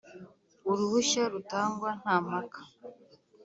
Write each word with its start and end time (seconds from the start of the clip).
uruhushya 0.69 1.23
rutangwa 1.33 1.89
nta 2.01 2.15
mpaka 2.25 2.59